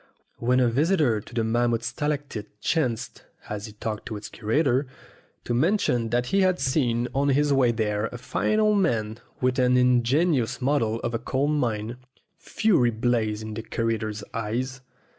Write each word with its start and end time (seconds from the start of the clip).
When 0.39 0.59
a 0.59 0.67
visitor 0.67 1.21
to 1.21 1.33
the 1.35 1.43
mammoth 1.43 1.83
stalactite 1.83 2.59
chanced, 2.59 3.23
as 3.49 3.67
he 3.67 3.73
talked 3.73 4.07
to 4.07 4.17
its 4.17 4.29
curator, 4.29 4.87
to 5.43 5.53
mention 5.53 6.09
that 6.09 6.25
he 6.33 6.41
had 6.41 6.59
seen 6.59 7.07
on 7.13 7.29
his 7.29 7.53
way 7.53 7.71
there 7.71 8.07
a 8.07 8.17
fine 8.17 8.59
old 8.59 8.79
man 8.79 9.19
with 9.41 9.59
an 9.59 9.77
ingenious 9.77 10.59
model 10.59 10.99
of 11.01 11.13
a 11.13 11.19
coal 11.19 11.47
mine, 11.49 11.97
fury 12.39 12.89
blazed 12.89 13.43
in 13.43 13.53
the 13.53 13.61
curator's 13.61 14.23
eyes. 14.33 14.81